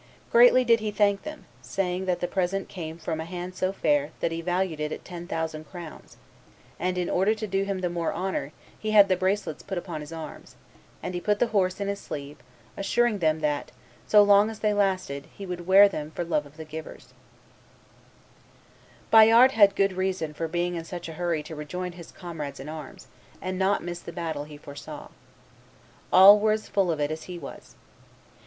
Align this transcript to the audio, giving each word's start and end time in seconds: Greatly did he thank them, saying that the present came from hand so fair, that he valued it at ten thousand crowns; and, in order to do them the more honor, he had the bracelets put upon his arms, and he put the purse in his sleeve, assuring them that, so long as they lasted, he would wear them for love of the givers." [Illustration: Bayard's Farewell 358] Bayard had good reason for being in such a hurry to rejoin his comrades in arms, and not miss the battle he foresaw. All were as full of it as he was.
Greatly 0.31 0.63
did 0.65 0.79
he 0.79 0.89
thank 0.89 1.21
them, 1.21 1.45
saying 1.61 2.05
that 2.07 2.21
the 2.21 2.27
present 2.27 2.67
came 2.67 2.97
from 2.97 3.19
hand 3.19 3.53
so 3.55 3.71
fair, 3.71 4.09
that 4.19 4.31
he 4.31 4.41
valued 4.41 4.79
it 4.79 4.91
at 4.91 5.05
ten 5.05 5.27
thousand 5.27 5.65
crowns; 5.69 6.17
and, 6.79 6.97
in 6.97 7.07
order 7.07 7.35
to 7.35 7.45
do 7.45 7.65
them 7.65 7.81
the 7.81 7.87
more 7.89 8.11
honor, 8.11 8.51
he 8.79 8.89
had 8.89 9.09
the 9.09 9.15
bracelets 9.15 9.61
put 9.61 9.77
upon 9.77 10.01
his 10.01 10.11
arms, 10.11 10.55
and 11.03 11.13
he 11.13 11.21
put 11.21 11.37
the 11.37 11.45
purse 11.49 11.79
in 11.79 11.87
his 11.87 11.99
sleeve, 11.99 12.37
assuring 12.75 13.19
them 13.19 13.41
that, 13.41 13.71
so 14.07 14.23
long 14.23 14.49
as 14.49 14.61
they 14.61 14.73
lasted, 14.73 15.27
he 15.37 15.45
would 15.45 15.67
wear 15.67 15.87
them 15.87 16.09
for 16.09 16.23
love 16.23 16.47
of 16.47 16.57
the 16.57 16.65
givers." 16.65 17.13
[Illustration: 19.11 19.11
Bayard's 19.11 19.53
Farewell 19.53 19.67
358] 19.67 19.67
Bayard 19.67 19.69
had 19.69 19.75
good 19.75 19.93
reason 19.95 20.33
for 20.33 20.51
being 20.51 20.73
in 20.73 20.83
such 20.83 21.07
a 21.07 21.13
hurry 21.21 21.43
to 21.43 21.55
rejoin 21.55 21.91
his 21.91 22.11
comrades 22.11 22.59
in 22.59 22.67
arms, 22.67 23.05
and 23.39 23.59
not 23.59 23.83
miss 23.83 23.99
the 23.99 24.11
battle 24.11 24.45
he 24.45 24.57
foresaw. 24.57 25.09
All 26.11 26.39
were 26.39 26.53
as 26.53 26.67
full 26.67 26.89
of 26.91 26.99
it 26.99 27.11
as 27.11 27.25
he 27.25 27.37
was. 27.37 27.75